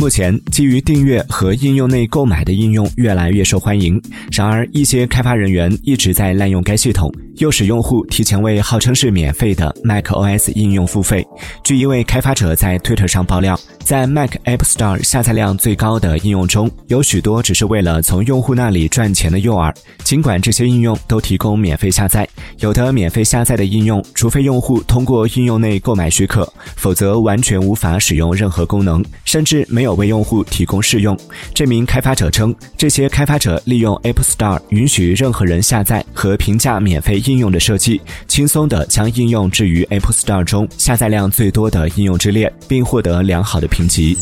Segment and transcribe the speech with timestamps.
[0.00, 4.00] 目前，基于订阅和应用内购买的应用越来越受欢迎。
[4.32, 11.26] 然而，一些开发人员一直在滥用该系统，诱使用户提前为号称是免费的 macOS 应用付费。
[11.62, 19.74] 据一位开发者在推特上爆料，在 Mac App Store 下载量最高的应用中，有许多只是为了从用户那里赚钱的诱饵。
[20.04, 22.28] 尽管这些应用都提供免费下载，
[22.58, 29.90] 有的免费下载的应用，除非用户通过应用内购买许可，否则完全无法使用任何功能，甚至没有。
[30.00, 31.14] 为用户提供试用，
[31.52, 44.16] 这名开发者称，这些开发者利用 App Store 允许任何人下载和评价免费应应用的设计，轻松地将应用置于 Apple Store 中下载量最多的应用之列，并获得良好的评级。